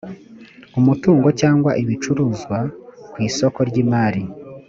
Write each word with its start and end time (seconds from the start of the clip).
umutungo 0.79 1.27
cyangwa 1.41 1.71
ibicuruzwa 1.81 2.57
ku 3.11 3.17
isoko 3.27 3.59
ry 3.69 3.75
imari 3.83 4.23